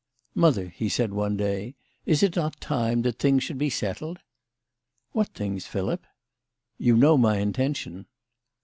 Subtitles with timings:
[0.35, 1.75] "Mother/' he said one day,"
[2.07, 4.17] is it not time that things should be settled?""
[5.11, 6.07] What things, Philip?""
[6.79, 8.07] You know my intention."